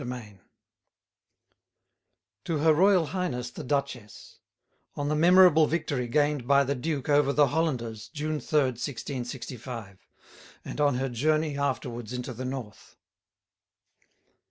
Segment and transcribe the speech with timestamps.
[2.43, 4.39] ]TO HER ROYAL HIGHNESS THE DUCHESS,
[4.95, 9.99] ON THE MEMORABLE VICTORY GAINED BY THE DUKE OVER THE HOLLANDERS, JUNE 3, 1665.
[10.65, 12.95] AND ON HER JOURNEY AFTERWARDS INTO THE NORTH.